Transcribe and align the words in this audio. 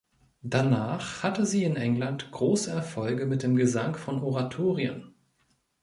Danach 0.41 1.21
hatte 1.21 1.45
sie 1.45 1.63
in 1.63 1.75
England 1.75 2.31
große 2.31 2.71
Erfolge 2.71 3.27
mit 3.27 3.43
dem 3.43 3.55
Gesang 3.55 3.93
von 3.93 4.23
Oratorien. 4.23 5.13